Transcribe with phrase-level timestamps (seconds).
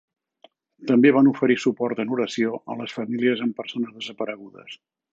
[0.91, 4.79] També van oferir suport en oració a les famílies amb persones desaparegudes.